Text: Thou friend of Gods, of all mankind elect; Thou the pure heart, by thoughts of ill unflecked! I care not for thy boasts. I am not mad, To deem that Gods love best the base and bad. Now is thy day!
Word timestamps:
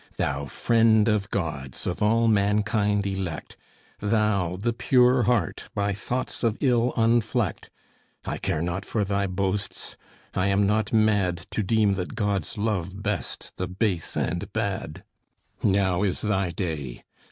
Thou 0.17 0.45
friend 0.45 1.07
of 1.07 1.29
Gods, 1.29 1.85
of 1.85 2.01
all 2.01 2.27
mankind 2.27 3.05
elect; 3.05 3.55
Thou 3.99 4.55
the 4.59 4.73
pure 4.73 5.21
heart, 5.29 5.65
by 5.75 5.93
thoughts 5.93 6.41
of 6.43 6.57
ill 6.59 6.91
unflecked! 6.97 7.69
I 8.25 8.39
care 8.39 8.63
not 8.63 8.83
for 8.83 9.05
thy 9.05 9.27
boasts. 9.27 9.95
I 10.33 10.47
am 10.47 10.65
not 10.65 10.91
mad, 10.91 11.45
To 11.51 11.61
deem 11.61 11.93
that 11.93 12.15
Gods 12.15 12.57
love 12.57 13.03
best 13.03 13.51
the 13.57 13.67
base 13.67 14.17
and 14.17 14.51
bad. 14.53 15.03
Now 15.61 16.01
is 16.01 16.21
thy 16.21 16.49
day! 16.49 17.03